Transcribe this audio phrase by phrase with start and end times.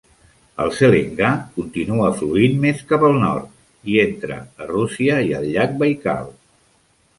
[0.63, 5.79] El Selengà continua fluint més cap al nord i entra a Rússia i al llac
[5.85, 6.35] Baikal.